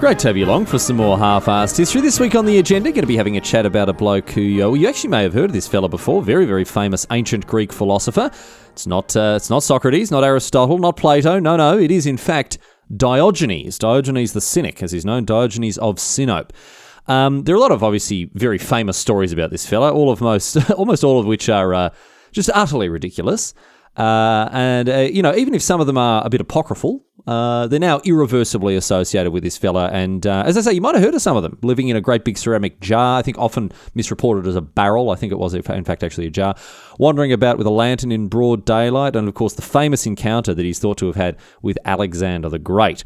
[0.00, 2.00] Great to have you along for some more half-assed history.
[2.00, 4.40] This week on the agenda, going to be having a chat about a bloke who
[4.62, 6.22] uh, you actually may have heard of this fella before.
[6.22, 8.30] Very, very famous ancient Greek philosopher.
[8.70, 11.38] It's not, uh, it's not Socrates, not Aristotle, not Plato.
[11.38, 12.56] No, no, it is in fact
[12.96, 13.78] Diogenes.
[13.78, 16.48] Diogenes the Cynic, as he's known, Diogenes of Sinope.
[17.06, 19.92] Um, there are a lot of obviously very famous stories about this fella.
[19.92, 21.90] All of most, almost all of which are uh,
[22.32, 23.52] just utterly ridiculous.
[23.96, 27.66] Uh, and uh, you know, even if some of them are a bit apocryphal, uh,
[27.66, 29.88] they're now irreversibly associated with this fella.
[29.92, 31.96] And uh, as I say, you might have heard of some of them living in
[31.96, 33.18] a great big ceramic jar.
[33.18, 35.10] I think often misreported as a barrel.
[35.10, 36.54] I think it was, in fact, actually a jar.
[36.98, 39.16] Wandering about with a lantern in broad daylight.
[39.16, 42.58] And of course, the famous encounter that he's thought to have had with Alexander the
[42.58, 43.04] Great.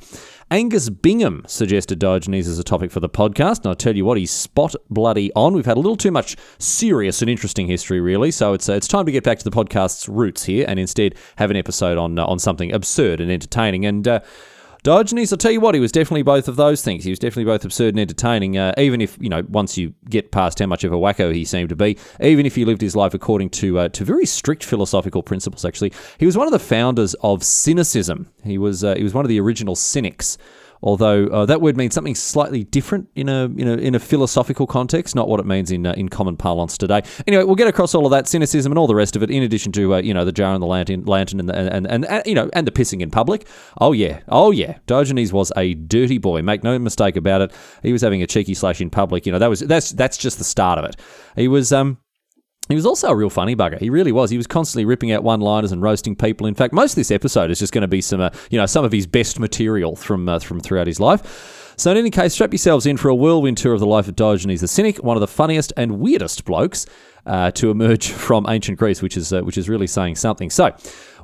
[0.50, 4.19] Angus Bingham suggested Diogenes as a topic for the podcast, and I'll tell you what,
[4.19, 5.55] he's spot bloody on.
[5.55, 8.89] We've had a little too much serious and interesting history, really, so it's uh, it's
[8.89, 12.19] time to get back to the podcast's roots here, and instead have an episode on
[12.19, 13.86] uh, on something absurd and entertaining.
[13.86, 14.20] And uh,
[14.84, 17.04] Diogenes, I'll tell you what, he was definitely both of those things.
[17.04, 20.30] He was definitely both absurd and entertaining, uh, even if, you know, once you get
[20.30, 22.94] past how much of a wacko he seemed to be, even if he lived his
[22.94, 25.90] life according to uh, to very strict philosophical principles, actually.
[26.18, 28.28] He was one of the founders of cynicism.
[28.44, 30.36] He was, uh, he was one of the original cynics
[30.84, 34.66] although uh, that word means something slightly different in a in a, in a philosophical
[34.66, 37.02] context, not what it means in uh, in common parlance today.
[37.27, 39.42] Anyway, we'll get across all of that cynicism and all the rest of it, in
[39.42, 42.05] addition to uh, you know the jar and the lantern, lantern and, the, and, and
[42.05, 43.46] and you know and the pissing in public.
[43.80, 46.42] Oh yeah, oh yeah, Diogenes was a dirty boy.
[46.42, 47.52] Make no mistake about it.
[47.82, 49.27] He was having a cheeky slash in public.
[49.27, 50.96] You know that was that's that's just the start of it.
[51.34, 51.98] He was um
[52.69, 53.79] he was also a real funny bugger.
[53.79, 54.31] He really was.
[54.31, 56.47] He was constantly ripping out one-liners and roasting people.
[56.47, 58.67] In fact, most of this episode is just going to be some, uh, you know,
[58.67, 61.74] some of his best material from uh, from throughout his life.
[61.77, 64.17] So, in any case, strap yourselves in for a whirlwind tour of the life of
[64.17, 66.86] Diogenes the Cynic, one of the funniest and weirdest blokes
[67.27, 70.51] uh, to emerge from ancient Greece, which is uh, which is really saying something.
[70.51, 70.74] So.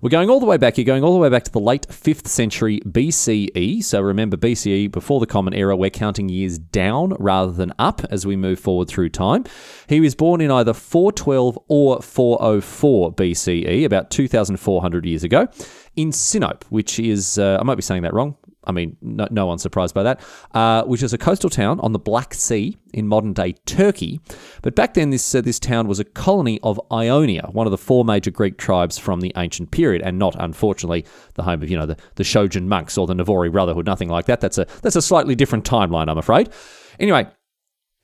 [0.02, 0.78] We're going all the way back.
[0.78, 3.84] You're going all the way back to the late 5th century BCE.
[3.84, 8.26] So remember, BCE, before the Common Era, we're counting years down rather than up as
[8.26, 9.44] we move forward through time.
[9.88, 15.48] He was born in either 412 or 404 BCE, about 2,400 years ago,
[15.96, 18.36] in Sinope, which is, uh, I might be saying that wrong.
[18.64, 20.20] I mean, no, no one's surprised by that,
[20.52, 24.20] uh, which is a coastal town on the Black Sea in modern day Turkey.
[24.62, 27.78] But back then, this, uh, this town was a colony of Ionia, one of the
[27.78, 31.78] four major Greek tribes from the ancient period, and not, unfortunately, the home of, you
[31.78, 34.40] know, the, the Shogun monks or the Navori Brotherhood, nothing like that.
[34.40, 36.50] That's a, that's a slightly different timeline, I'm afraid.
[36.98, 37.28] Anyway,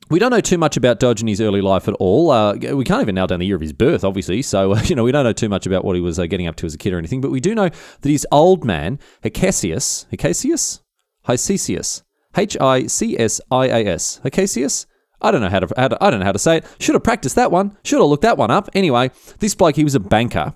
[0.08, 2.30] we don't know too much about Diogenes' early life at all.
[2.30, 4.42] Uh, we can't even nail down the year of his birth, obviously.
[4.42, 6.56] So, you know, we don't know too much about what he was uh, getting up
[6.56, 7.20] to as a kid or anything.
[7.20, 10.80] But we do know that his old man, Hicasius, Hicasius?
[11.26, 12.02] Hicasius.
[12.36, 14.20] H I C S I A S.
[14.22, 14.86] Hicasius?
[15.20, 16.66] I don't know how to, how to, I don't know how to say it.
[16.78, 17.76] Should have practiced that one.
[17.82, 18.68] Should have looked that one up.
[18.74, 20.52] Anyway, this bloke he was a banker,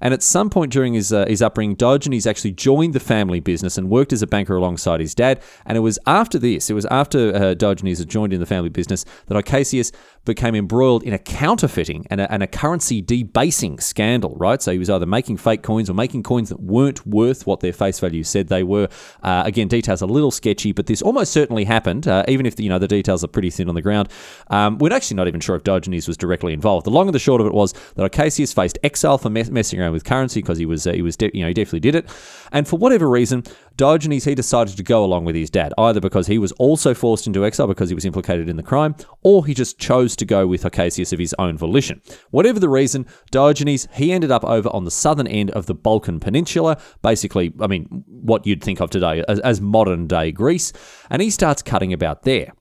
[0.00, 3.78] and at some point during his, uh, his upbringing, Diogenes actually joined the family business
[3.78, 5.42] and worked as a banker alongside his dad.
[5.66, 8.70] And it was after this, it was after uh, Diogenes had joined in the family
[8.70, 9.92] business, that Icasius
[10.24, 14.62] became embroiled in a counterfeiting and a, and a currency debasing scandal, right?
[14.62, 17.72] So he was either making fake coins or making coins that weren't worth what their
[17.72, 18.88] face value said they were.
[19.22, 22.64] Uh, again, details a little sketchy, but this almost certainly happened, uh, even if the,
[22.64, 24.08] you know the details are pretty thin on the ground.
[24.48, 26.86] Um, we're actually not even sure if Diogenes was directly involved.
[26.86, 29.83] The long and the short of it was that Icasius faced exile for messing around
[29.92, 32.08] with currency because he was uh, he was de- you know he definitely did it,
[32.52, 33.42] and for whatever reason,
[33.76, 37.26] Diogenes he decided to go along with his dad, either because he was also forced
[37.26, 40.46] into exile because he was implicated in the crime, or he just chose to go
[40.46, 42.00] with Hicasius of his own volition.
[42.30, 46.20] Whatever the reason, Diogenes he ended up over on the southern end of the Balkan
[46.20, 50.72] Peninsula, basically, I mean, what you'd think of today as, as modern day Greece,
[51.10, 52.52] and he starts cutting about there.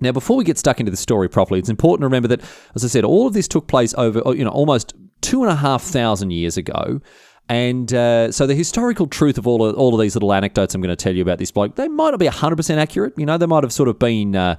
[0.00, 2.40] Now, before we get stuck into the story properly, it's important to remember that,
[2.74, 5.56] as I said, all of this took place over, you know, almost two and a
[5.56, 7.00] half thousand years ago.
[7.48, 10.80] And uh, so the historical truth of all of, all of these little anecdotes I'm
[10.80, 13.14] going to tell you about this bloke, they might not be 100% accurate.
[13.16, 14.56] You know, they might have sort of been uh,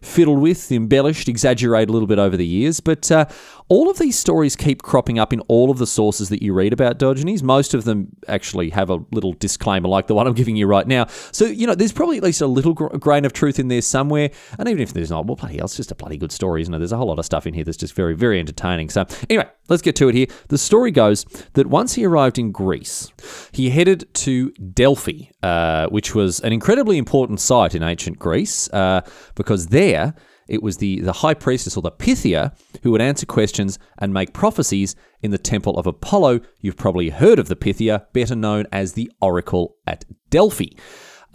[0.00, 2.80] fiddled with, embellished, exaggerated a little bit over the years.
[2.80, 3.26] But uh,
[3.68, 6.72] all of these stories keep cropping up in all of the sources that you read
[6.72, 7.42] about Diogenes.
[7.42, 10.86] Most of them actually have a little disclaimer like the one I'm giving you right
[10.86, 11.06] now.
[11.32, 14.30] So, you know, there's probably at least a little grain of truth in there somewhere.
[14.58, 16.72] And even if there's not, well, bloody hell, it's just a bloody good story, isn't
[16.72, 16.78] it?
[16.78, 18.88] There's a whole lot of stuff in here that's just very, very entertaining.
[18.88, 20.26] So, anyway, let's get to it here.
[20.48, 21.24] The story goes
[21.54, 23.12] that once he arrived in Greece,
[23.52, 29.00] he headed to Delphi, uh, which was an incredibly important site in ancient Greece, uh,
[29.34, 30.14] because there,
[30.48, 32.52] it was the, the high priestess or the Pythia
[32.82, 36.40] who would answer questions and make prophecies in the temple of Apollo.
[36.60, 40.68] You've probably heard of the Pythia, better known as the Oracle at Delphi.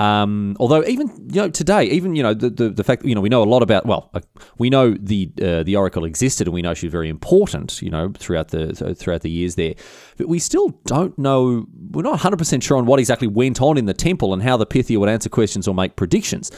[0.02, 3.22] Um, although even you know today, even you know the, the, the fact you know
[3.22, 4.22] we know a lot about well uh,
[4.58, 7.92] we know the uh, the oracle existed and we know she was very important you
[7.92, 9.76] know throughout the throughout the years there,
[10.18, 13.78] but we still don't know we're not 100 percent sure on what exactly went on
[13.78, 16.50] in the temple and how the Pythia would answer questions or make predictions,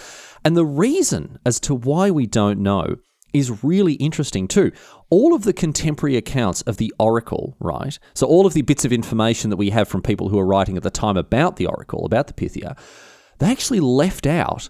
[0.46, 2.98] and the reason as to why we don't know
[3.34, 4.72] is really interesting too.
[5.10, 7.98] All of the contemporary accounts of the oracle, right?
[8.14, 10.78] So all of the bits of information that we have from people who are writing
[10.78, 12.76] at the time about the oracle, about the Pythia
[13.40, 14.70] they actually left out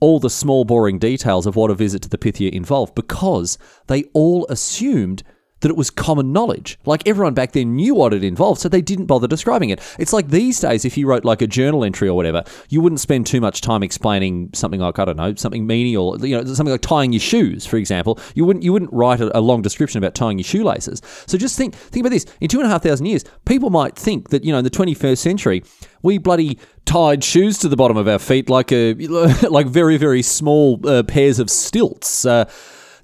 [0.00, 4.04] all the small, boring details of what a visit to the Pythia involved because they
[4.12, 5.22] all assumed
[5.64, 6.78] that it was common knowledge.
[6.84, 9.80] Like everyone back then knew what it involved, so they didn't bother describing it.
[9.98, 13.00] It's like these days, if you wrote like a journal entry or whatever, you wouldn't
[13.00, 16.70] spend too much time explaining something like I don't know something menial, you know, something
[16.70, 18.18] like tying your shoes, for example.
[18.34, 21.00] You wouldn't you wouldn't write a, a long description about tying your shoelaces.
[21.26, 23.96] So just think think about this: in two and a half thousand years, people might
[23.96, 25.64] think that you know in the twenty first century
[26.02, 28.92] we bloody tied shoes to the bottom of our feet like a
[29.48, 32.26] like very very small uh, pairs of stilts.
[32.26, 32.44] Uh,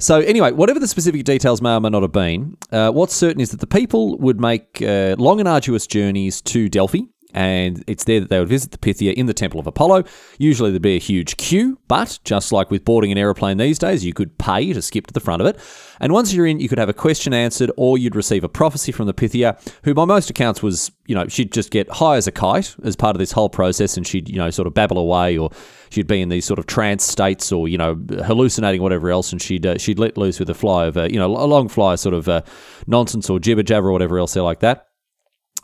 [0.00, 3.41] so, anyway, whatever the specific details may or may not have been, uh, what's certain
[3.41, 7.02] is that the people would make uh, long and arduous journeys to Delphi
[7.34, 10.04] and it's there that they would visit the Pythia in the Temple of Apollo.
[10.38, 14.04] Usually there'd be a huge queue, but just like with boarding an aeroplane these days,
[14.04, 15.60] you could pay to skip to the front of it.
[16.00, 18.92] And once you're in, you could have a question answered, or you'd receive a prophecy
[18.92, 22.26] from the Pythia, who by most accounts was, you know, she'd just get high as
[22.26, 24.98] a kite as part of this whole process, and she'd, you know, sort of babble
[24.98, 25.50] away, or
[25.90, 29.42] she'd be in these sort of trance states, or you know, hallucinating whatever else, and
[29.42, 31.94] she'd uh, she'd let loose with a fly of, uh, you know, a long fly
[31.96, 32.42] sort of uh,
[32.86, 34.89] nonsense or jibber jabber or whatever else they like that.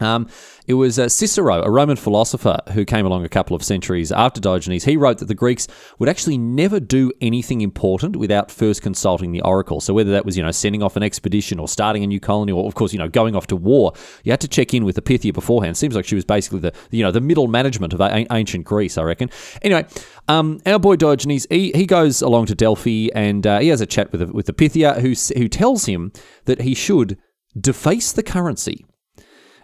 [0.00, 0.28] Um,
[0.66, 4.40] it was uh, Cicero, a Roman philosopher who came along a couple of centuries after
[4.40, 4.84] Diogenes.
[4.84, 9.42] He wrote that the Greeks would actually never do anything important without first consulting the
[9.42, 9.80] oracle.
[9.80, 12.52] So whether that was, you know, sending off an expedition or starting a new colony
[12.52, 13.92] or, of course, you know, going off to war,
[14.24, 15.76] you had to check in with the Pythia beforehand.
[15.76, 18.98] Seems like she was basically the, you know, the middle management of a- ancient Greece,
[18.98, 19.30] I reckon.
[19.62, 19.86] Anyway,
[20.28, 23.86] um, our boy Diogenes, he, he goes along to Delphi and uh, he has a
[23.86, 26.12] chat with the, with the Pythia who, who tells him
[26.44, 27.18] that he should
[27.58, 28.84] deface the currency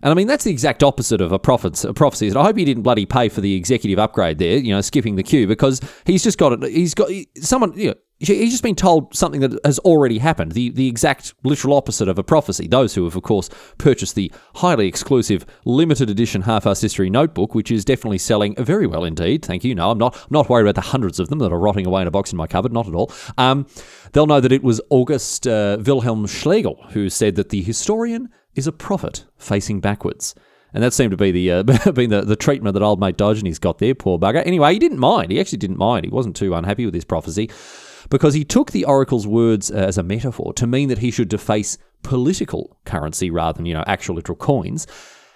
[0.02, 2.28] and I mean, that's the exact opposite of a, prophet, a prophecy.
[2.28, 5.16] And I hope he didn't bloody pay for the executive upgrade there, you know, skipping
[5.16, 6.70] the queue, because he's just got it.
[6.70, 7.94] He's got someone, you know,
[8.26, 12.18] he's just been told something that has already happened, the, the exact literal opposite of
[12.18, 12.68] a prophecy.
[12.68, 17.70] Those who have, of course, purchased the highly exclusive limited edition Half-Assed History notebook, which
[17.70, 19.44] is definitely selling very well indeed.
[19.44, 19.74] Thank you.
[19.74, 22.02] No, I'm not, I'm not worried about the hundreds of them that are rotting away
[22.02, 23.12] in a box in my cupboard, not at all.
[23.38, 23.66] Um,
[24.12, 28.66] they'll know that it was August uh, Wilhelm Schlegel who said that the historian is
[28.66, 30.34] a prophet facing backwards.
[30.74, 33.58] And that seemed to be the uh, being the, the treatment that old mate Diogenes
[33.58, 34.46] got there, poor bugger.
[34.46, 35.30] Anyway, he didn't mind.
[35.30, 36.04] He actually didn't mind.
[36.04, 37.50] He wasn't too unhappy with his prophecy
[38.12, 41.30] because he took the oracle's words uh, as a metaphor to mean that he should
[41.30, 44.86] deface political currency rather than, you know, actual literal coins.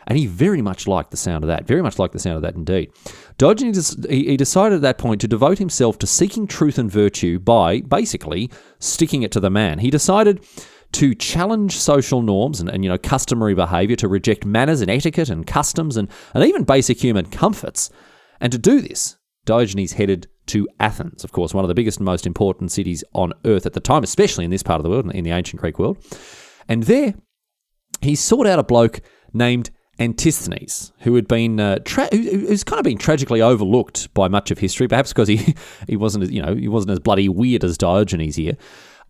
[0.07, 2.43] And he very much liked the sound of that, very much liked the sound of
[2.43, 2.93] that indeed.
[3.39, 7.81] Diogenes, he decided at that point to devote himself to seeking truth and virtue by
[7.81, 9.79] basically sticking it to the man.
[9.79, 10.45] He decided
[10.93, 15.31] to challenge social norms and, and you know customary behavior, to reject manners and etiquette
[15.31, 17.89] and customs and, and even basic human comforts.
[18.39, 22.05] And to do this, Diogenes headed to Athens, of course, one of the biggest and
[22.05, 25.13] most important cities on earth at the time, especially in this part of the world,
[25.15, 25.99] in the ancient Greek world.
[26.69, 27.15] And there,
[28.01, 29.01] he sought out a bloke
[29.33, 34.51] named Antisthenes, who had been uh, tra- who's kind of been tragically overlooked by much
[34.51, 35.55] of history, perhaps because he
[35.87, 38.57] he wasn't you know he wasn't as bloody weird as Diogenes here.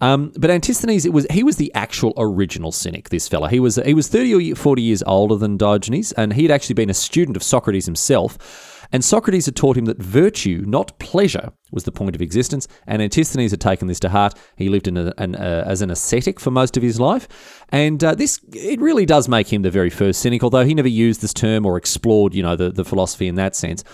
[0.01, 3.09] Um, but Antisthenes, it was he was the actual original cynic.
[3.09, 6.43] This fella, he was he was thirty or forty years older than Diogenes, and he
[6.43, 8.76] had actually been a student of Socrates himself.
[8.93, 12.69] And Socrates had taught him that virtue, not pleasure, was the point of existence.
[12.87, 14.35] And Antisthenes had taken this to heart.
[14.57, 17.29] He lived a, an, uh, as an ascetic for most of his life,
[17.71, 20.43] and uh, this it really does make him the very first cynic.
[20.45, 23.57] Although he never used this term or explored, you know, the, the philosophy in that
[23.57, 23.85] sense.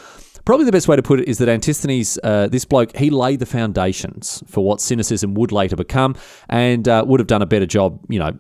[0.45, 3.39] Probably the best way to put it is that Antisthenes, uh, this bloke, he laid
[3.39, 6.17] the foundations for what cynicism would later become
[6.49, 8.37] and uh, would have done a better job, you know,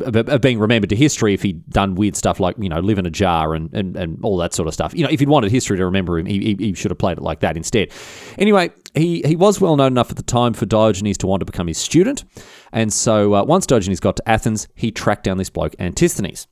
[0.00, 3.06] of being remembered to history if he'd done weird stuff like, you know, live in
[3.06, 4.94] a jar and, and, and all that sort of stuff.
[4.94, 7.22] You know, if he'd wanted history to remember him, he, he should have played it
[7.22, 7.90] like that instead.
[8.38, 11.46] Anyway, he, he was well known enough at the time for Diogenes to want to
[11.46, 12.24] become his student.
[12.72, 16.46] And so uh, once Diogenes got to Athens, he tracked down this bloke, Antisthenes.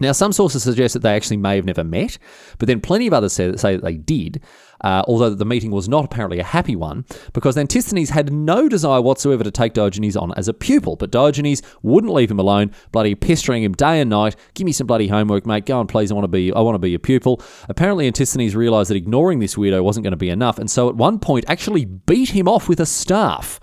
[0.00, 2.18] Now, some sources suggest that they actually may have never met,
[2.58, 4.42] but then plenty of others say, say that they did,
[4.80, 9.00] uh, although the meeting was not apparently a happy one, because Antisthenes had no desire
[9.00, 13.14] whatsoever to take Diogenes on as a pupil, but Diogenes wouldn't leave him alone, bloody
[13.14, 14.34] pestering him day and night.
[14.54, 15.66] Give me some bloody homework, mate.
[15.66, 16.10] Go on, please.
[16.10, 16.52] I want to be.
[16.52, 17.40] I want to be a pupil.
[17.68, 20.96] Apparently, Antisthenes realised that ignoring this weirdo wasn't going to be enough, and so at
[20.96, 23.60] one point actually beat him off with a staff.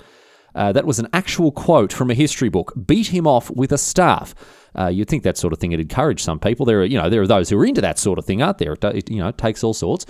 [0.54, 2.74] Uh, that was an actual quote from a history book.
[2.86, 4.36] Beat him off with a staff.
[4.78, 6.66] Uh, you'd think that sort of thing would encourage some people.
[6.66, 8.58] There are, you know, there are those who are into that sort of thing, aren't
[8.58, 8.76] there?
[8.82, 10.06] It, you know, it takes all sorts.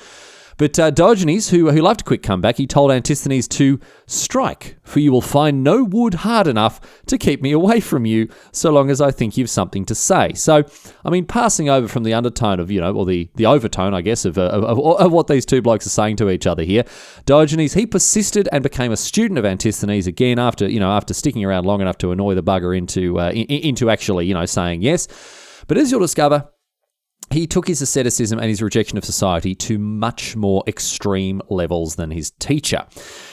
[0.58, 5.00] But uh, Diogenes, who, who loved a quick comeback, he told Antisthenes to strike, for
[5.00, 8.90] you will find no wood hard enough to keep me away from you, so long
[8.90, 10.34] as I think you've something to say.
[10.34, 10.64] So,
[11.06, 14.02] I mean, passing over from the undertone of, you know, or the, the overtone, I
[14.02, 16.64] guess, of, uh, of, of, of what these two blokes are saying to each other
[16.64, 16.84] here,
[17.26, 21.44] Diogenes, he persisted and became a student of Antisthenes again after, you know, after sticking
[21.44, 24.82] around long enough to annoy the bugger into, uh, in, into actually, you know, saying
[24.82, 25.08] yes.
[25.68, 26.50] But as you'll discover,
[27.34, 32.12] he took his asceticism and his rejection of society to much more extreme levels than
[32.12, 32.86] his teacher.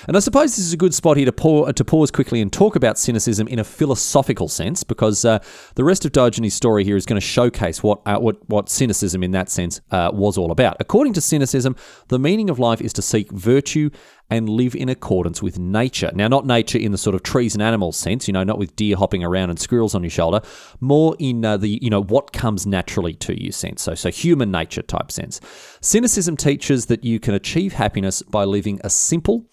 [0.06, 2.52] And I suppose this is a good spot here to, pour, to pause quickly and
[2.52, 5.38] talk about cynicism in a philosophical sense, because uh,
[5.74, 9.22] the rest of Diogenes' story here is going to showcase what, uh, what, what cynicism
[9.22, 10.76] in that sense uh, was all about.
[10.80, 11.76] According to cynicism,
[12.08, 13.90] the meaning of life is to seek virtue
[14.30, 16.10] and live in accordance with nature.
[16.14, 18.76] Now, not nature in the sort of trees and animals sense, you know, not with
[18.76, 20.42] deer hopping around and squirrels on your shoulder,
[20.80, 23.82] more in uh, the, you know, what comes naturally to you sense.
[23.82, 25.40] So, so human nature type sense.
[25.80, 29.46] Cynicism teaches that you can achieve happiness by living a simple,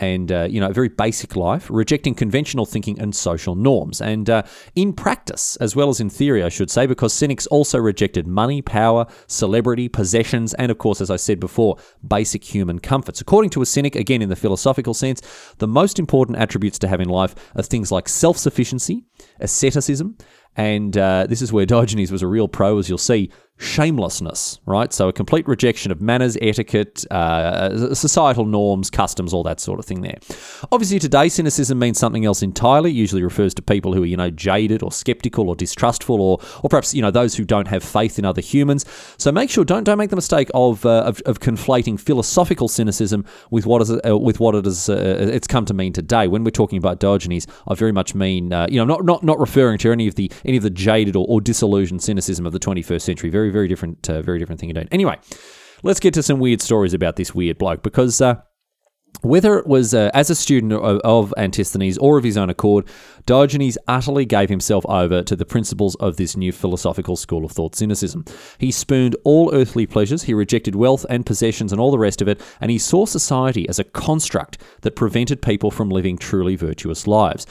[0.00, 4.00] and uh, you know a very basic life, rejecting conventional thinking and social norms.
[4.00, 4.42] And uh,
[4.74, 8.62] in practice, as well as in theory, I should say, because cynics also rejected money,
[8.62, 11.76] power, celebrity, possessions, and of course, as I said before,
[12.06, 13.20] basic human comforts.
[13.20, 15.20] According to a cynic, again in the philosophical sense,
[15.58, 19.04] the most important attributes to have in life are things like self-sufficiency,
[19.38, 20.16] asceticism,
[20.56, 23.30] and uh, this is where Diogenes was a real pro, as you'll see,
[23.60, 24.90] shamelessness, right?
[24.92, 29.84] So a complete rejection of manners, etiquette, uh, societal norms, customs, all that sort of
[29.84, 30.18] thing there.
[30.72, 34.30] Obviously, today, cynicism means something else entirely, usually refers to people who are, you know,
[34.30, 38.18] jaded or skeptical or distrustful or, or perhaps, you know, those who don't have faith
[38.18, 38.86] in other humans.
[39.18, 43.26] So make sure, don't, don't make the mistake of, uh, of, of, conflating philosophical cynicism
[43.50, 46.28] with what, is, uh, with what it is, uh, it's come to mean today.
[46.28, 49.38] When we're talking about Diogenes, I very much mean, uh, you know, not, not, not
[49.38, 52.60] referring to any of the, any of the jaded or, or disillusioned cynicism of the
[52.60, 53.30] 21st century.
[53.30, 54.88] Very very, different, uh, very different thing indeed.
[54.90, 55.18] Anyway,
[55.82, 58.20] let's get to some weird stories about this weird bloke because.
[58.20, 58.36] Uh,
[59.22, 62.86] whether it was uh, as a student of, of, Antisthenes or of his own accord,
[63.26, 67.74] Diogenes utterly gave himself over to the principles of this new philosophical school of thought,
[67.74, 68.24] cynicism.
[68.58, 72.28] He spurned all earthly pleasures, he rejected wealth and possessions and all the rest of
[72.28, 77.06] it, and he saw society as a construct that prevented people from living truly virtuous
[77.06, 77.46] lives.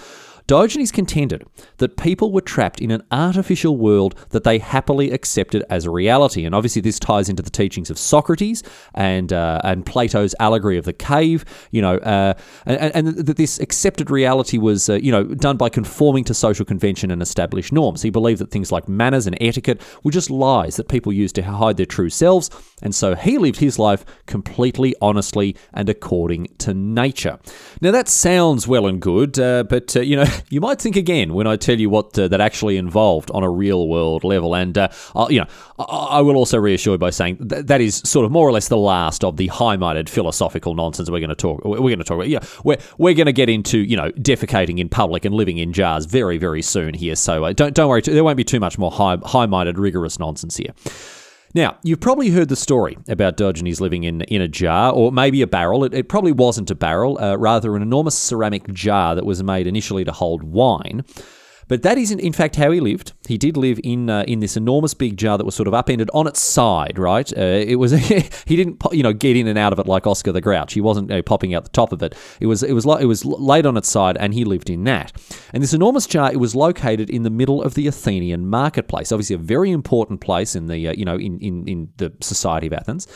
[0.50, 1.46] Diogenes contended
[1.77, 6.44] that people were trapped in an artificial world that they happily accepted as a reality.
[6.44, 8.63] And obviously, this ties into the teachings of Socrates
[8.96, 11.46] and uh, and Plato's allegory of the cave.
[11.70, 12.34] You know, uh,
[12.65, 16.65] and, and that this accepted reality was uh, you know done by conforming to social
[16.65, 18.01] convention and established norms.
[18.01, 21.44] He believed that things like manners and etiquette were just lies that people used to
[21.44, 22.50] hide their true selves,
[22.82, 27.38] and so he lived his life completely honestly and according to nature.
[27.82, 30.25] Now that sounds well and good, uh, but uh, you know.
[30.50, 33.50] you might think again when I tell you what uh, that actually involved on a
[33.50, 34.55] real world level.
[34.55, 34.89] And, uh,
[35.29, 38.31] you know, I, I, will also reassure you by saying that, that is sort of
[38.31, 41.63] more or less the last of the high minded philosophical nonsense we're going to talk
[41.63, 42.29] We're going to talk about.
[42.29, 45.74] Yeah, we're, we're going to get into, you know, defecating in public and living in
[45.74, 47.15] jars very, very soon here.
[47.15, 50.19] So uh, don't, don't worry, there won't be too much more high, high minded, rigorous
[50.19, 50.74] nonsense here.
[51.56, 55.41] Now, you've probably heard the story about Diogenes living in, in a jar, or maybe
[55.41, 55.84] a barrel.
[55.84, 59.65] It, it probably wasn't a barrel, uh, rather, an enormous ceramic jar that was made
[59.65, 61.03] initially to hold wine.
[61.68, 63.13] But that isn't, in fact, how he lived.
[63.30, 66.10] He did live in uh, in this enormous big jar that was sort of upended
[66.16, 67.32] on its side, right?
[67.38, 67.92] Uh, it was
[68.48, 70.74] he didn't you know get in and out of it like Oscar the Grouch.
[70.74, 72.16] He wasn't popping out the top of it.
[72.40, 75.14] It was it was it was laid on its side, and he lived in that.
[75.54, 79.36] And this enormous jar, it was located in the middle of the Athenian marketplace, obviously
[79.36, 82.74] a very important place in the uh, you know in, in in the society of
[82.74, 83.08] Athens.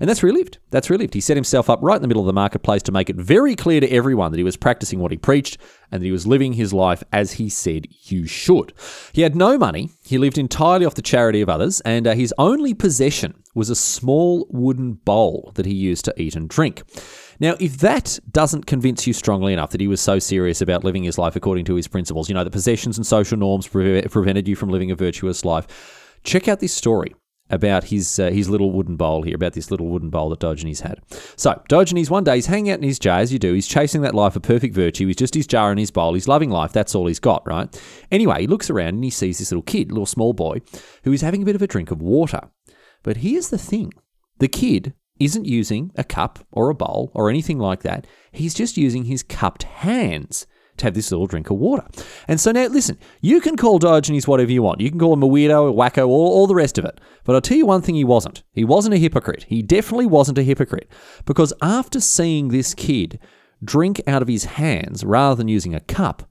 [0.00, 0.58] And that's where he lived.
[0.70, 1.14] That's where he lived.
[1.14, 3.54] He set himself up right in the middle of the marketplace to make it very
[3.54, 5.58] clear to everyone that he was practicing what he preached
[5.92, 8.72] and that he was living his life as he said you should.
[9.12, 9.90] He had no money.
[10.02, 13.76] He lived entirely off the charity of others, and uh, his only possession was a
[13.76, 16.82] small wooden bowl that he used to eat and drink.
[17.38, 21.04] Now, if that doesn't convince you strongly enough that he was so serious about living
[21.04, 24.48] his life according to his principles, you know, the possessions and social norms pre- prevented
[24.48, 27.14] you from living a virtuous life, check out this story
[27.52, 30.80] about his uh, his little wooden bowl here, about this little wooden bowl that Diogenes
[30.80, 31.00] had.
[31.36, 33.52] So Diogenes one day he's hanging out in his jar as you do.
[33.52, 35.06] He's chasing that life of perfect virtue.
[35.06, 36.14] He's just his jar and his bowl.
[36.14, 36.72] He's loving life.
[36.72, 37.68] That's all he's got, right?
[38.10, 40.62] Anyway, he looks around and he sees this little kid, little small boy,
[41.04, 42.40] who is having a bit of a drink of water.
[43.02, 43.92] But here's the thing:
[44.38, 48.06] the kid isn't using a cup or a bowl or anything like that.
[48.32, 51.86] He's just using his cupped hands to have this little drink of water.
[52.28, 54.80] And so now, listen, you can call Diogenes whatever you want.
[54.80, 57.00] You can call him a weirdo, a wacko, all, all the rest of it.
[57.24, 58.42] But I'll tell you one thing he wasn't.
[58.52, 59.44] He wasn't a hypocrite.
[59.44, 60.88] He definitely wasn't a hypocrite.
[61.24, 63.18] Because after seeing this kid
[63.62, 66.28] drink out of his hands rather than using a cup,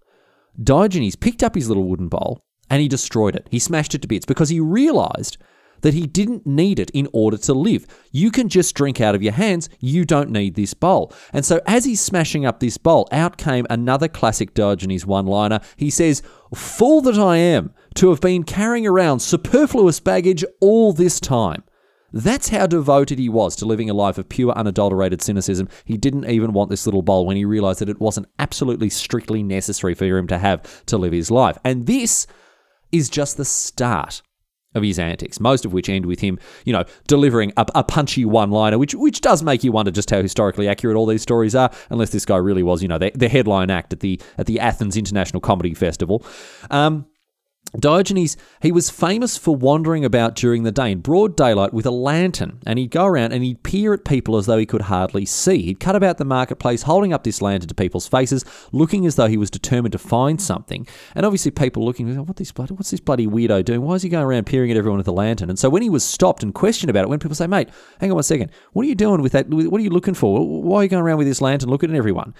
[0.61, 3.47] Diogenes picked up his little wooden bowl and he destroyed it.
[3.51, 5.37] He smashed it to bits because he realized
[5.81, 7.85] that he didn't need it in order to live.
[8.11, 9.69] You can just drink out of your hands.
[9.79, 11.13] You don't need this bowl.
[11.33, 15.59] And so, as he's smashing up this bowl, out came another classic Diogenes one liner.
[15.75, 16.21] He says,
[16.53, 21.63] Fool that I am to have been carrying around superfluous baggage all this time.
[22.13, 25.69] That's how devoted he was to living a life of pure, unadulterated cynicism.
[25.85, 29.43] He didn't even want this little bowl when he realized that it wasn't absolutely strictly
[29.43, 31.57] necessary for him to have to live his life.
[31.63, 32.27] And this
[32.91, 34.21] is just the start
[34.73, 38.25] of his antics, most of which end with him, you know, delivering a, a punchy
[38.25, 41.71] one-liner, which which does make you wonder just how historically accurate all these stories are,
[41.89, 44.59] unless this guy really was, you know, the, the headline act at the at the
[44.59, 46.25] Athens International Comedy Festival.
[46.69, 47.05] Um,
[47.79, 51.91] Diogenes, he was famous for wandering about during the day in broad daylight with a
[51.91, 55.25] lantern, and he'd go around and he'd peer at people as though he could hardly
[55.25, 55.61] see.
[55.61, 59.27] He'd cut about the marketplace, holding up this lantern to people's faces, looking as though
[59.27, 60.85] he was determined to find something.
[61.15, 63.81] And obviously, people looking, what this bloody, what's this bloody weirdo doing?
[63.81, 65.49] Why is he going around peering at everyone with a lantern?
[65.49, 67.69] And so when he was stopped and questioned about it, when people say, "Mate,
[68.01, 69.49] hang on one second, what are you doing with that?
[69.49, 70.45] What are you looking for?
[70.45, 72.33] Why are you going around with this lantern looking at everyone?"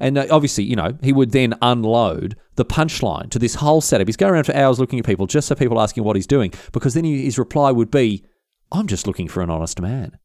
[0.00, 4.08] And uh, obviously, you know, he would then unload the punchline to this whole setup.
[4.08, 6.52] He's going around for hours looking at people just so people asking what he's doing,
[6.72, 8.24] because then his reply would be,
[8.72, 10.18] I'm just looking for an honest man.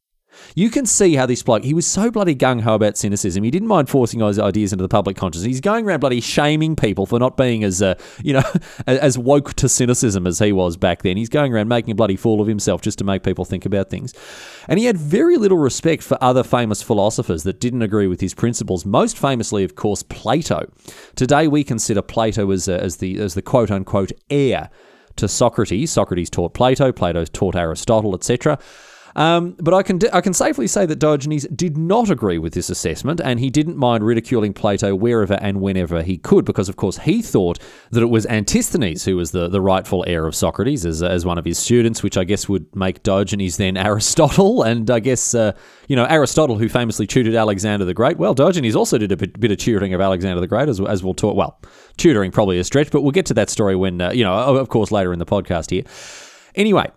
[0.55, 3.43] You can see how this bloke, he was so bloody gung ho about cynicism.
[3.43, 5.47] He didn't mind forcing those ideas into the public consciousness.
[5.47, 8.43] He's going around bloody shaming people for not being as, uh, you know,
[8.87, 11.17] as woke to cynicism as he was back then.
[11.17, 13.89] He's going around making a bloody fool of himself just to make people think about
[13.89, 14.13] things.
[14.67, 18.33] And he had very little respect for other famous philosophers that didn't agree with his
[18.33, 18.85] principles.
[18.85, 20.71] Most famously, of course, Plato.
[21.15, 24.69] Today we consider Plato as, uh, as the as the quote unquote heir
[25.15, 25.91] to Socrates.
[25.91, 28.57] Socrates taught Plato, Plato taught Aristotle, etc.
[29.15, 32.69] Um, but I can I can safely say that Diogenes did not agree with this
[32.69, 36.99] assessment, and he didn't mind ridiculing Plato wherever and whenever he could, because of course
[36.99, 37.59] he thought
[37.91, 41.37] that it was Antisthenes who was the, the rightful heir of Socrates as, as one
[41.37, 45.53] of his students, which I guess would make Diogenes then Aristotle, and I guess uh,
[45.87, 48.17] you know Aristotle who famously tutored Alexander the Great.
[48.17, 51.03] Well, Diogenes also did a bit, bit of tutoring of Alexander the Great, as, as
[51.03, 51.35] we'll talk.
[51.35, 51.59] Well,
[51.97, 54.69] tutoring probably a stretch, but we'll get to that story when uh, you know, of
[54.69, 55.83] course, later in the podcast here.
[56.55, 56.89] Anyway,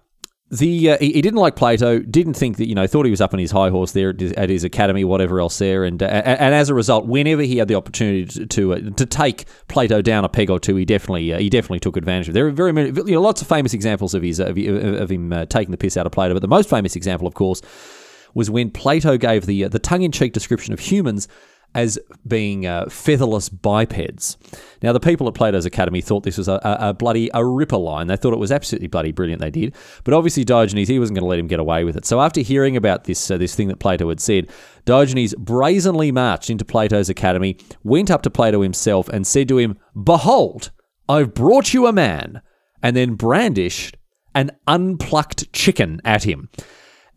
[0.52, 3.22] the uh, he, he, didn't like Plato, didn't think that you know, thought he was
[3.22, 6.54] up on his high horse there at his academy, whatever else there, and uh, and
[6.54, 10.26] as a result, whenever he had the opportunity to to, uh, to take Plato down
[10.26, 12.34] a peg or two, he definitely uh, he definitely took advantage of.
[12.34, 15.32] There are very many, you know, lots of famous examples of his of, of him
[15.32, 17.62] uh, taking the piss out of Plato, but the most famous example, of course,
[18.34, 21.28] was when Plato gave the uh, the tongue in cheek description of humans
[21.74, 24.36] as being uh, featherless bipeds.
[24.82, 27.76] Now, the people at Plato's Academy thought this was a, a, a, bloody a ripper
[27.76, 28.08] line.
[28.08, 29.40] They thought it was absolutely bloody brilliant.
[29.40, 32.04] They did, but obviously Diogenes he wasn't going to let him get away with it.
[32.04, 34.50] So after hearing about this uh, this thing that Plato had said,
[34.84, 39.78] Diogenes brazenly marched into Plato's Academy, went up to Plato himself, and said to him,
[40.00, 40.70] "Behold,
[41.08, 42.42] I've brought you a man,"
[42.82, 43.96] and then brandished
[44.34, 46.48] an unplucked chicken at him.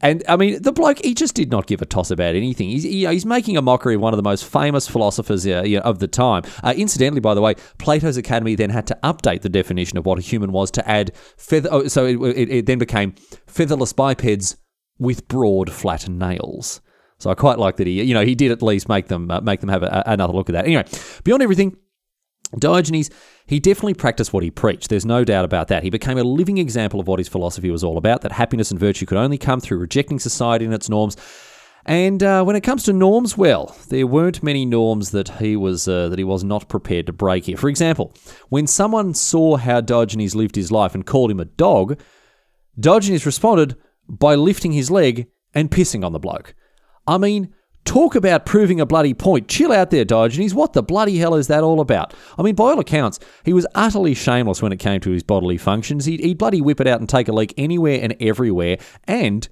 [0.05, 2.69] And I mean, the bloke, he just did not give a toss about anything.
[2.69, 5.63] He's, you know, he's making a mockery of one of the most famous philosophers uh,
[5.63, 6.43] you know, of the time.
[6.63, 10.19] Uh, incidentally, by the way, Plato's Academy then had to update the definition of what
[10.19, 11.69] a human was to add feather.
[11.71, 13.15] Oh, so it, it, it then became
[13.47, 14.57] featherless bipeds
[14.99, 16.81] with broad, flat nails.
[17.17, 19.41] So I quite like that he, you know, he did at least make them uh,
[19.41, 20.65] make them have a, another look at that.
[20.65, 20.85] Anyway,
[21.23, 21.77] beyond everything,
[22.59, 23.09] Diogenes
[23.47, 25.83] he definitely practiced what he preached, there's no doubt about that.
[25.83, 28.79] He became a living example of what his philosophy was all about that happiness and
[28.79, 31.15] virtue could only come through rejecting society and its norms.
[31.85, 35.87] And uh, when it comes to norms, well, there weren't many norms that he was
[35.87, 37.57] uh, that he was not prepared to break here.
[37.57, 38.11] For example,
[38.49, 42.01] when someone saw how Diogenes lived his life and called him a dog,
[42.79, 43.75] Diogenes responded
[44.09, 46.55] by lifting his leg and pissing on the bloke.
[47.05, 47.53] I mean,
[47.86, 49.48] Talk about proving a bloody point.
[49.48, 50.56] Chill out there, Diogenes.
[50.56, 52.13] What the bloody hell is that all about?
[52.38, 55.58] I mean, by all accounts, he was utterly shameless when it came to his bodily
[55.58, 56.06] functions.
[56.06, 58.78] He'd, he'd bloody whip it out and take a leak anywhere and everywhere.
[59.06, 59.48] And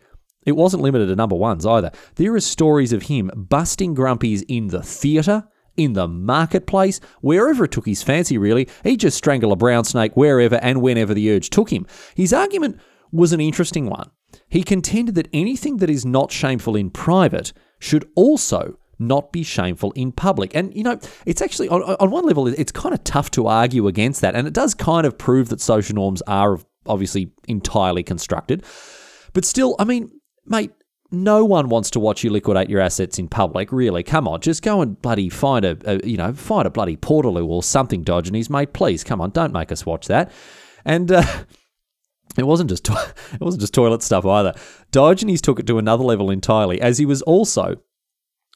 [0.46, 1.92] it wasn't limited to number ones either.
[2.16, 7.72] There are stories of him busting grumpies in the theatre, in the marketplace, wherever it
[7.72, 8.68] took his fancy, really.
[8.84, 11.86] He'd just strangle a brown snake wherever and whenever the urge took him.
[12.16, 12.80] His argument
[13.12, 14.10] was an interesting one.
[14.50, 19.92] He contended that anything that is not shameful in private should also not be shameful
[19.92, 20.56] in public.
[20.56, 23.88] And, you know, it's actually, on, on one level, it's kind of tough to argue
[23.88, 24.36] against that.
[24.36, 28.64] And it does kind of prove that social norms are obviously entirely constructed.
[29.34, 30.12] But still, I mean,
[30.46, 30.72] mate,
[31.12, 33.72] no one wants to watch you liquidate your assets in public.
[33.72, 36.98] Really, come on, just go and bloody find a, a you know, find a bloody
[36.98, 38.74] Portaloo or something, Diogenes, mate.
[38.74, 40.32] Please, come on, don't make us watch that.
[40.86, 41.24] And uh,
[42.38, 44.54] it wasn't just to- it wasn't just toilet stuff either.
[44.92, 47.78] Diogenes took it to another level entirely, as he was also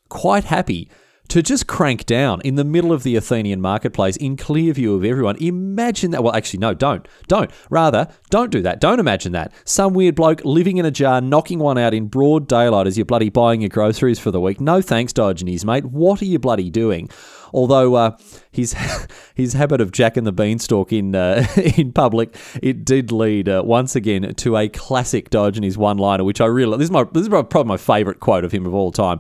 [0.09, 0.89] quite happy
[1.27, 5.03] to just crank down in the middle of the Athenian marketplace in clear view of
[5.03, 5.35] everyone.
[5.41, 6.23] Imagine that.
[6.23, 7.05] Well, actually, no, don't.
[7.27, 7.51] Don't.
[7.69, 8.79] Rather, don't do that.
[8.79, 9.51] Don't imagine that.
[9.65, 13.05] Some weird bloke living in a jar, knocking one out in broad daylight as you're
[13.05, 14.61] bloody buying your groceries for the week.
[14.61, 15.85] No thanks, Diogenes, mate.
[15.85, 17.09] What are you bloody doing?
[17.53, 18.17] Although uh,
[18.51, 18.75] his
[19.35, 21.45] his habit of Jack and the Beanstalk in uh,
[21.77, 26.41] in public, it did lead uh, once again to a classic Diogenes one liner, which
[26.41, 28.91] I really this is my this is probably my favourite quote of him of all
[28.91, 29.19] time.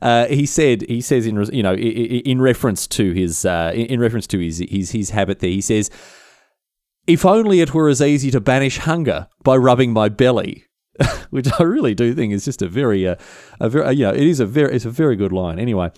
[0.00, 4.26] Uh, he said he says in you know in reference to his uh, in reference
[4.28, 5.90] to his his his habit there, he says.
[7.06, 10.66] If only it were as easy to banish hunger by rubbing my belly,
[11.30, 13.16] which I really do think is just a very, uh,
[13.60, 15.58] a very, you know, it is a very, it's a very good line.
[15.58, 15.90] Anyway,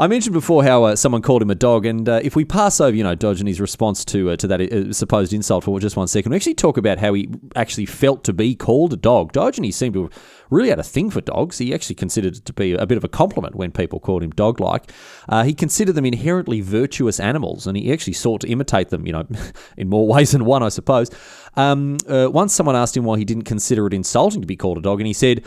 [0.00, 2.80] I mentioned before how uh, someone called him a dog, and uh, if we pass
[2.80, 6.08] over, you know, Diogenes' response to uh, to that uh, supposed insult for just one
[6.08, 9.32] second, we actually talk about how he actually felt to be called a dog.
[9.32, 11.58] Diogenes seemed to have really had a thing for dogs.
[11.58, 14.30] He actually considered it to be a bit of a compliment when people called him
[14.30, 14.90] dog-like.
[15.28, 19.12] Uh, he considered them inherently virtuous animals, and he actually sought to imitate them, you
[19.12, 19.26] know,
[19.76, 21.10] in more ways than one, I suppose.
[21.56, 24.78] Um, uh, once someone asked him why he didn't consider it insulting to be called
[24.78, 25.44] a dog, and he said.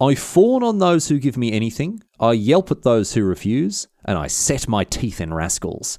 [0.00, 4.18] I fawn on those who give me anything, I yelp at those who refuse, and
[4.18, 5.98] I set my teeth in rascals.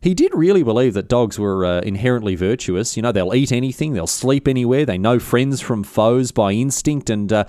[0.00, 2.96] He did really believe that dogs were uh, inherently virtuous.
[2.96, 7.08] You know, they'll eat anything, they'll sleep anywhere, they know friends from foes by instinct,
[7.08, 7.44] and uh,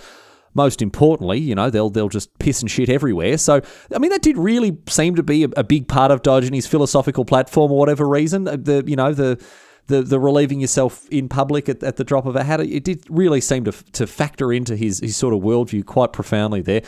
[0.53, 3.37] most importantly, you know, they'll they'll just piss and shit everywhere.
[3.37, 3.61] So,
[3.93, 7.25] I mean, that did really seem to be a, a big part of Diogenes' philosophical
[7.25, 8.47] platform, or whatever reason.
[8.47, 9.43] Uh, the you know the
[9.87, 12.59] the the relieving yourself in public at, at the drop of a hat.
[12.59, 16.61] It did really seem to to factor into his his sort of worldview quite profoundly
[16.61, 16.81] there.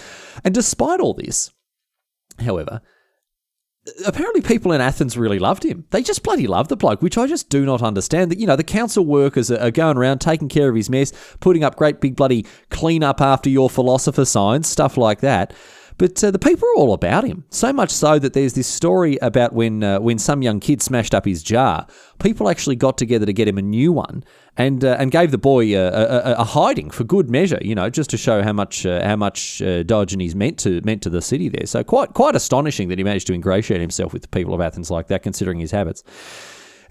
[0.43, 1.51] And despite all this,
[2.39, 2.81] however,
[4.05, 5.85] apparently people in Athens really loved him.
[5.91, 8.31] They just bloody loved the bloke, which I just do not understand.
[8.31, 11.63] That you know the council workers are going around taking care of his mess, putting
[11.63, 15.53] up great big bloody clean up after your philosopher signs, stuff like that.
[15.99, 17.43] But uh, the people are all about him.
[17.49, 21.13] So much so that there's this story about when uh, when some young kid smashed
[21.13, 21.85] up his jar.
[22.19, 24.23] People actually got together to get him a new one
[24.55, 27.59] and uh, and gave the boy a, a, a, hiding for good measure.
[27.62, 31.03] You know, just to show how much uh, how much uh, Diogenes meant to meant
[31.03, 31.67] to the city there.
[31.67, 34.89] So quite quite astonishing that he managed to ingratiate himself with the people of Athens
[34.89, 36.03] like that, considering his habits.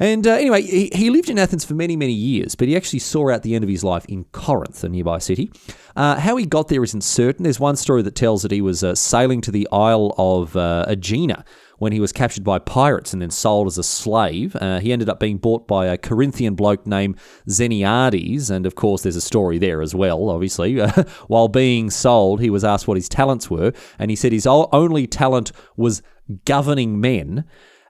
[0.00, 3.00] And uh, anyway, he, he, lived in Athens for many, many years, but he actually
[3.00, 5.50] saw out the end of his life in Corinth, a nearby city.
[5.96, 7.42] Uh, how he got there isn't certain.
[7.42, 10.84] There's one story that tells that he was uh, sailing to the Isle of uh,
[10.86, 11.44] Aegina
[11.78, 14.56] when he was captured by pirates and then sold as a slave.
[14.56, 17.16] Uh, he ended up being bought by a Corinthian bloke named
[17.48, 20.78] Xeniades, and of course, there's a story there as well, obviously.
[21.28, 25.06] While being sold, he was asked what his talents were, and he said his only
[25.06, 26.02] talent was
[26.44, 27.44] governing men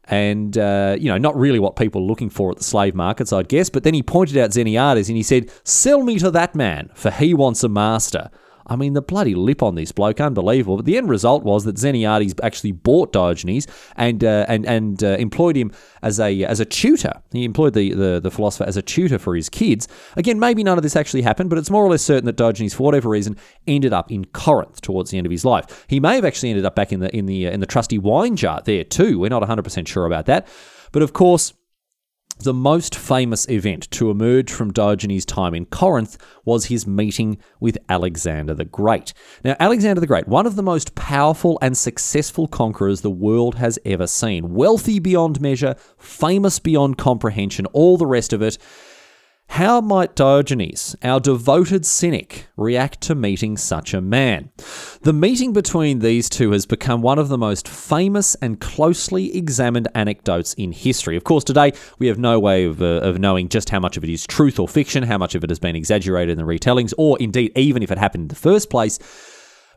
[0.09, 3.33] and uh, you know, not really what people are looking for at the slave markets,
[3.33, 3.69] I'd guess.
[3.71, 7.11] But then he pointed out Xeniades and he said, "Sell me to that man, for
[7.11, 8.31] he wants a master."
[8.69, 10.77] I mean, the bloody lip on this bloke, unbelievable.
[10.77, 15.17] But the end result was that Xeniades actually bought Diogenes and uh, and and uh,
[15.19, 17.21] employed him as a as a tutor.
[17.33, 19.89] He employed the, the the philosopher as a tutor for his kids.
[20.17, 22.75] Again, maybe none of this actually happened, but it's more or less certain that Diogenes,
[22.75, 25.85] for whatever reason, ended up in Corinth towards the end of his life.
[25.89, 27.99] He may have actually ended up back in the in the uh, in the trusty
[27.99, 29.19] wine jar there too.
[29.19, 30.47] We're not 100 percent sure about that,
[30.93, 31.55] but of course.
[32.41, 37.77] The most famous event to emerge from Diogenes' time in Corinth was his meeting with
[37.89, 39.13] Alexander the Great.
[39.45, 43.77] Now, Alexander the Great, one of the most powerful and successful conquerors the world has
[43.85, 48.57] ever seen, wealthy beyond measure, famous beyond comprehension, all the rest of it.
[49.49, 54.51] How might Diogenes, our devoted cynic, react to meeting such a man?
[55.03, 59.89] The meeting between these two has become one of the most famous and closely examined
[59.97, 61.17] anecdotes in history.
[61.17, 64.05] Of course, today we have no way of, uh, of knowing just how much of
[64.05, 66.95] it is truth or fiction, how much of it has been exaggerated in the retellings,
[66.97, 69.01] or indeed even if it happened in the first place.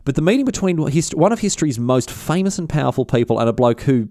[0.04, 3.80] But the meeting between one of history's most famous and powerful people and a bloke
[3.80, 4.10] who,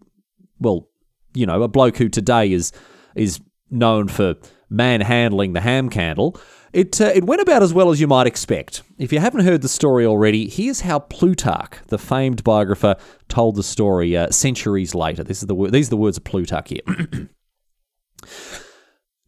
[0.60, 0.90] well,
[1.34, 2.74] you know, a bloke who today is
[3.16, 4.36] is known for
[4.72, 6.40] manhandling the ham candle,
[6.74, 8.82] it, uh, it went about as well as you might expect.
[8.98, 12.96] If you haven't heard the story already, here's how Plutarch, the famed biographer,
[13.28, 15.24] told the story uh, centuries later.
[15.24, 16.82] This is the, these are the words of Plutarch here.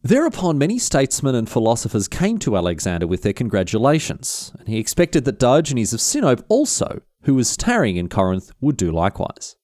[0.02, 5.38] Thereupon, many statesmen and philosophers came to Alexander with their congratulations, and he expected that
[5.38, 9.56] Diogenes of Sinope also, who was tarrying in Corinth, would do likewise.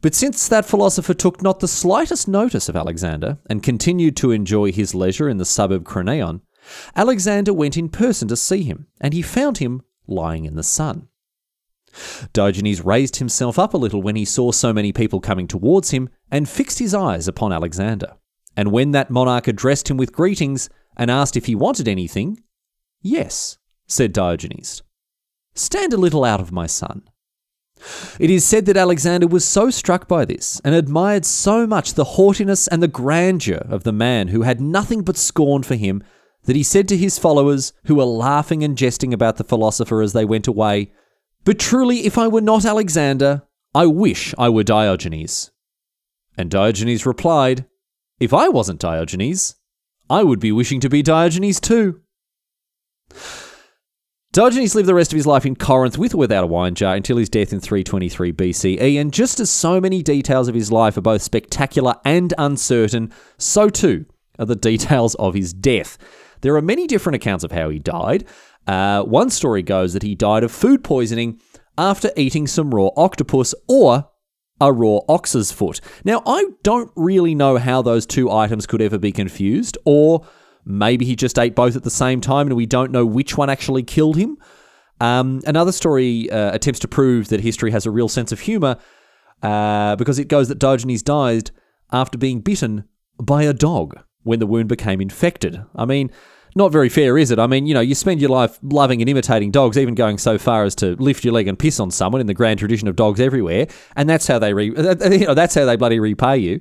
[0.00, 4.70] But since that philosopher took not the slightest notice of Alexander and continued to enjoy
[4.70, 6.40] his leisure in the suburb Craneion,
[6.94, 11.08] Alexander went in person to see him, and he found him lying in the sun.
[12.32, 16.08] Diogenes raised himself up a little when he saw so many people coming towards him,
[16.30, 18.14] and fixed his eyes upon Alexander.
[18.56, 22.42] And when that monarch addressed him with greetings, and asked if he wanted anything,
[23.00, 24.82] Yes, said Diogenes.
[25.54, 27.02] Stand a little out of my sun.
[28.18, 32.04] It is said that Alexander was so struck by this and admired so much the
[32.04, 36.02] haughtiness and the grandeur of the man who had nothing but scorn for him
[36.44, 40.12] that he said to his followers, who were laughing and jesting about the philosopher as
[40.12, 40.90] they went away,
[41.44, 43.42] But truly, if I were not Alexander,
[43.74, 45.50] I wish I were Diogenes.
[46.36, 47.66] And Diogenes replied,
[48.20, 49.56] If I wasn't Diogenes,
[50.10, 52.00] I would be wishing to be Diogenes too.
[54.32, 56.94] Diogenes lived the rest of his life in Corinth with or without a wine jar
[56.94, 60.98] until his death in 323 BCE, and just as so many details of his life
[60.98, 64.04] are both spectacular and uncertain, so too
[64.38, 65.96] are the details of his death.
[66.42, 68.26] There are many different accounts of how he died.
[68.66, 71.40] Uh, one story goes that he died of food poisoning
[71.78, 74.10] after eating some raw octopus or
[74.60, 75.80] a raw ox's foot.
[76.04, 80.26] Now, I don't really know how those two items could ever be confused, or
[80.68, 83.48] Maybe he just ate both at the same time and we don't know which one
[83.48, 84.36] actually killed him.
[85.00, 88.76] Um, another story uh, attempts to prove that history has a real sense of humour
[89.42, 91.50] uh, because it goes that Diogenes died
[91.90, 92.84] after being bitten
[93.18, 95.64] by a dog when the wound became infected.
[95.74, 96.10] I mean,
[96.54, 97.38] not very fair, is it?
[97.38, 100.36] I mean, you know, you spend your life loving and imitating dogs, even going so
[100.36, 102.96] far as to lift your leg and piss on someone in the grand tradition of
[102.96, 104.66] dogs everywhere, and that's how they re-
[105.10, 106.60] you know, that's how they bloody repay you.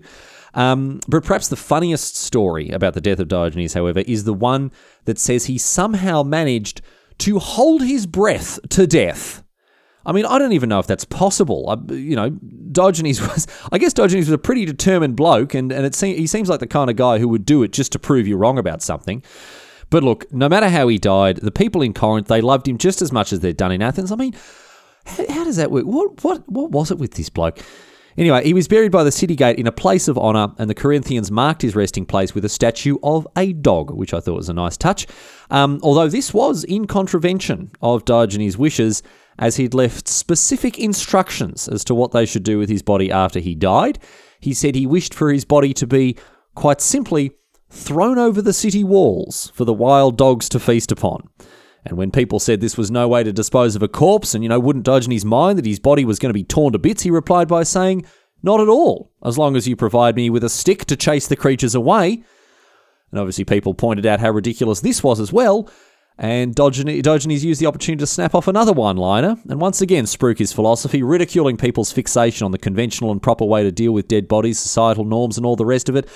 [0.53, 4.71] Um, but perhaps the funniest story about the death of Diogenes, however, is the one
[5.05, 6.81] that says he somehow managed
[7.19, 9.43] to hold his breath to death.
[10.05, 11.69] I mean, I don't even know if that's possible.
[11.69, 12.29] I, you know,
[12.71, 16.27] Diogenes was, I guess Diogenes was a pretty determined bloke, and, and it se- he
[16.27, 18.57] seems like the kind of guy who would do it just to prove you wrong
[18.57, 19.21] about something.
[19.89, 23.01] But look, no matter how he died, the people in Corinth, they loved him just
[23.01, 24.11] as much as they'd done in Athens.
[24.11, 24.33] I mean,
[25.05, 25.85] how, how does that work?
[25.85, 27.59] What, what, what was it with this bloke?
[28.17, 30.75] Anyway, he was buried by the city gate in a place of honour, and the
[30.75, 34.49] Corinthians marked his resting place with a statue of a dog, which I thought was
[34.49, 35.05] a nice touch.
[35.51, 39.03] Um, although this was in contravention of Diogenes' wishes,
[39.39, 43.39] as he'd left specific instructions as to what they should do with his body after
[43.39, 43.99] he died.
[44.39, 46.17] He said he wished for his body to be,
[46.55, 47.31] quite simply,
[47.69, 51.29] thrown over the city walls for the wild dogs to feast upon.
[51.89, 54.49] And when people said this was no way to dispose of a corpse and, you
[54.49, 57.11] know, wouldn't Diogenes mind that his body was going to be torn to bits, he
[57.11, 58.05] replied by saying,
[58.43, 61.35] Not at all, as long as you provide me with a stick to chase the
[61.35, 62.23] creatures away.
[63.11, 65.69] And obviously, people pointed out how ridiculous this was as well.
[66.19, 70.39] And Diogenes used the opportunity to snap off another one liner and once again spruik
[70.39, 74.27] his philosophy, ridiculing people's fixation on the conventional and proper way to deal with dead
[74.27, 76.09] bodies, societal norms, and all the rest of it.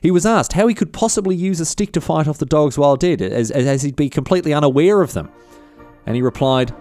[0.00, 2.78] He was asked how he could possibly use a stick to fight off the dogs
[2.78, 5.30] while dead, as, as he'd be completely unaware of them.
[6.06, 6.74] And he replied,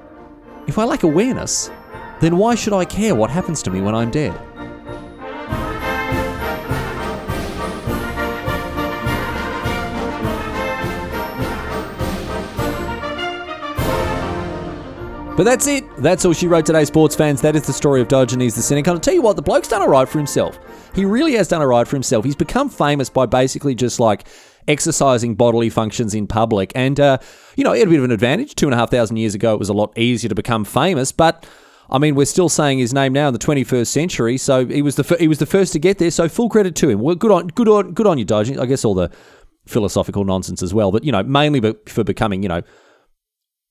[0.68, 1.70] If I lack awareness,
[2.22, 4.40] then why should I care what happens to me when I'm dead?
[15.40, 15.86] But that's it.
[15.96, 17.40] That's all she wrote today, sports fans.
[17.40, 18.90] That is the story of Diogenes the Cynic.
[18.90, 20.60] I'll tell you what, the bloke's done alright for himself.
[20.94, 22.26] He really has done alright for himself.
[22.26, 24.28] He's become famous by basically just like
[24.68, 26.74] exercising bodily functions in public.
[26.76, 27.20] And, uh,
[27.56, 28.54] you know, he had a bit of an advantage.
[28.54, 31.14] Two and a half thousand years ago, it was a lot easier to become famous.
[31.14, 31.48] But,
[31.90, 34.38] I mean, we're still saying his name now in the 21st century.
[34.38, 36.12] So he was the, he was the first to get there.
[36.12, 37.00] So full credit to him.
[37.00, 38.60] Well, good on, good on, good on you, Diogenes.
[38.60, 39.10] I guess all the
[39.68, 40.92] philosophical nonsense as well.
[40.92, 42.62] But, you know, mainly for becoming, you know,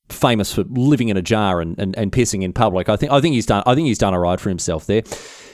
[0.09, 2.89] famous for living in a jar and, and, and pissing in public.
[2.89, 5.03] I think I think he's done I think he's done a ride for himself there.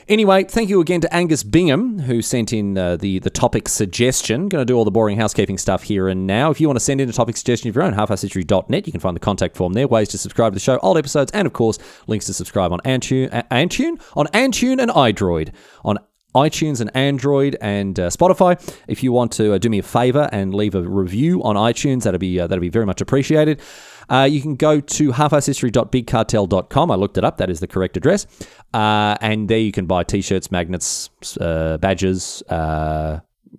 [0.06, 4.48] Anyway, thank you again to Angus Bingham who sent in uh, the the topic suggestion.
[4.48, 6.50] Going to do all the boring housekeeping stuff here and now.
[6.50, 9.00] If you want to send in a topic suggestion of your own, halfasshistory.net, you can
[9.00, 9.88] find the contact form there.
[9.88, 12.80] Ways to subscribe to the show, old episodes, and of course links to subscribe on
[12.80, 15.52] Antune, Antune on Antune and iDroid
[15.84, 15.98] on
[16.34, 18.58] iTunes and Android and uh, Spotify.
[18.88, 22.02] If you want to uh, do me a favor and leave a review on iTunes,
[22.02, 23.60] that'd be uh, that'd be very much appreciated.
[24.08, 26.90] Uh, you can go to halfasshistory.bigcartel.com.
[26.90, 27.38] I looked it up.
[27.38, 28.26] That is the correct address.
[28.74, 32.42] Uh, and there you can buy t-shirts, magnets, uh, badges,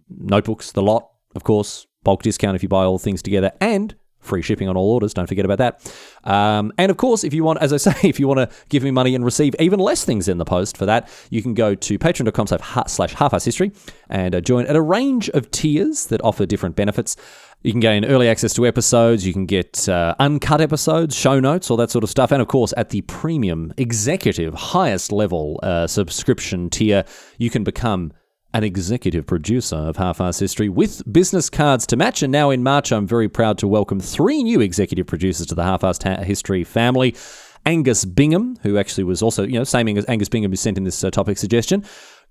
[0.09, 1.87] notebooks, the lot, of course.
[2.03, 3.51] Bulk discount if you buy all things together.
[3.59, 5.13] And free shipping on all orders.
[5.13, 5.95] Don't forget about that.
[6.23, 8.83] Um, and of course, if you want, as I say, if you want to give
[8.83, 11.75] me money and receive even less things in the post for that, you can go
[11.75, 12.47] to patreon.com
[12.87, 13.71] slash half history
[14.09, 17.15] and uh, join at a range of tiers that offer different benefits.
[17.63, 21.71] You can gain early access to episodes, you can get uh, uncut episodes, show notes,
[21.71, 22.31] all that sort of stuff.
[22.31, 27.05] And of course, at the premium, executive, highest level uh, subscription tier,
[27.39, 28.13] you can become
[28.55, 32.23] an executive producer of Half Ass History with business cards to match.
[32.23, 35.63] And now in March, I'm very proud to welcome three new executive producers to the
[35.63, 37.17] Half Ass History family.
[37.65, 40.85] Angus Bingham, who actually was also, you know, same as Angus Bingham who sent in
[40.85, 41.83] this uh, topic suggestion,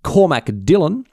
[0.02, 1.04] Cormac Dillon,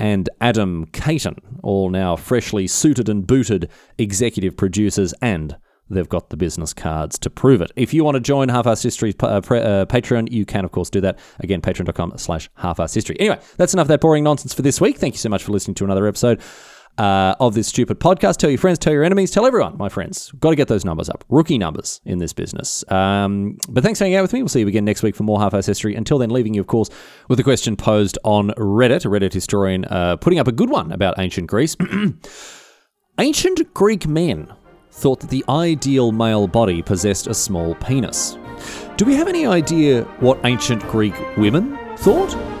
[0.00, 5.56] and Adam Caton, all now freshly suited and booted executive producers and
[5.90, 7.72] they've got the business cards to prove it.
[7.76, 10.90] If you want to join Half-Assed History's uh, pre- uh, Patreon, you can, of course,
[10.90, 11.18] do that.
[11.40, 13.16] Again, patreon.com slash half-assed history.
[13.20, 14.98] Anyway, that's enough of that boring nonsense for this week.
[14.98, 16.40] Thank you so much for listening to another episode
[16.98, 18.36] uh, of this stupid podcast.
[18.38, 20.32] Tell your friends, tell your enemies, tell everyone, my friends.
[20.40, 21.24] Got to get those numbers up.
[21.28, 22.84] Rookie numbers in this business.
[22.90, 24.42] Um, but thanks for hanging out with me.
[24.42, 25.94] We'll see you again next week for more half-ass history.
[25.94, 26.90] Until then, leaving you, of course,
[27.28, 29.04] with a question posed on Reddit.
[29.04, 31.76] A Reddit historian uh, putting up a good one about ancient Greece.
[33.18, 34.52] ancient Greek men
[34.96, 38.38] thought that the ideal male body possessed a small penis.
[38.96, 42.55] Do we have any idea what ancient Greek women thought?